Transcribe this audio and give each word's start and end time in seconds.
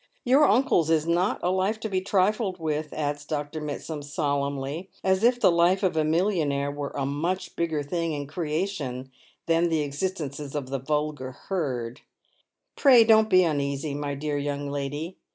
Your 0.25 0.45
uncle's 0.45 0.89
is 0.89 1.05
not 1.05 1.39
a 1.43 1.51
life 1.51 1.79
to 1.81 1.87
be 1.87 2.01
trifled 2.01 2.57
with." 2.59 2.91
adds 2.91 3.23
Dr. 3.23 3.61
Mitsand, 3.61 4.03
solemnly, 4.03 4.89
as 5.03 5.23
if 5.23 5.39
the 5.39 5.51
life 5.51 5.83
of 5.83 5.95
a 5.95 6.03
millionaire 6.03 6.71
were 6.71 6.89
a 6.95 7.05
much 7.05 7.55
bigger 7.55 7.83
thing 7.83 8.13
in 8.13 8.25
creation 8.25 9.11
than 9.45 9.69
the 9.69 9.81
existences 9.81 10.55
of 10.55 10.69
the 10.71 10.79
vulgar 10.79 11.33
herd." 11.33 12.01
Pray 12.75 13.05
doiVt 13.05 13.29
be 13.29 13.43
uneasy, 13.43 13.93
my 13.93 14.15
dear 14.15 14.39
young 14.39 14.71
lady. 14.71 15.17